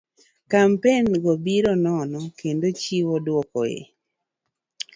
Kampen 0.51 1.05
go 1.23 1.33
biro 1.43 1.73
nono 1.85 2.21
kendo 2.39 2.67
chiwo 2.81 3.15
dwoko 3.25 3.59
e 3.77 3.79